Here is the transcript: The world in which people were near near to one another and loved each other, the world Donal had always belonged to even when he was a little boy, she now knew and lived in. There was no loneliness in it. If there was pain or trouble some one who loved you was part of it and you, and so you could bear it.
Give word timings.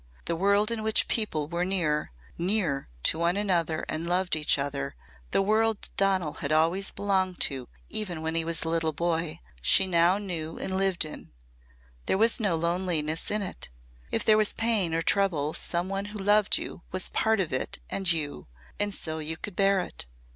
The 0.25 0.35
world 0.35 0.71
in 0.71 0.81
which 0.81 1.07
people 1.07 1.47
were 1.47 1.63
near 1.63 2.11
near 2.35 2.89
to 3.03 3.19
one 3.19 3.37
another 3.37 3.85
and 3.87 4.07
loved 4.07 4.35
each 4.35 4.57
other, 4.57 4.95
the 5.29 5.43
world 5.43 5.89
Donal 5.95 6.37
had 6.41 6.51
always 6.51 6.89
belonged 6.89 7.39
to 7.41 7.69
even 7.87 8.23
when 8.23 8.33
he 8.33 8.43
was 8.43 8.63
a 8.63 8.69
little 8.69 8.93
boy, 8.93 9.41
she 9.61 9.85
now 9.85 10.17
knew 10.17 10.57
and 10.57 10.75
lived 10.75 11.05
in. 11.05 11.31
There 12.07 12.17
was 12.17 12.39
no 12.39 12.55
loneliness 12.55 13.29
in 13.29 13.43
it. 13.43 13.69
If 14.09 14.25
there 14.25 14.37
was 14.39 14.53
pain 14.53 14.95
or 14.95 15.03
trouble 15.03 15.53
some 15.53 15.87
one 15.87 16.05
who 16.05 16.17
loved 16.17 16.57
you 16.57 16.81
was 16.91 17.09
part 17.09 17.39
of 17.39 17.53
it 17.53 17.77
and 17.87 18.11
you, 18.11 18.47
and 18.79 18.95
so 18.95 19.19
you 19.19 19.37
could 19.37 19.55
bear 19.55 19.79
it. 19.81 20.07